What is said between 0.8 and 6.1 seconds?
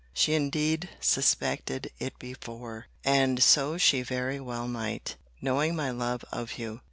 suspected it before: and so she very well might; knowing my